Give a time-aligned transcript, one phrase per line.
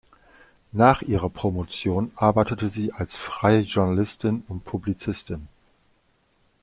[0.71, 5.47] Nach ihrer Promotion arbeitete sie als freie Journalistin und Publizistin.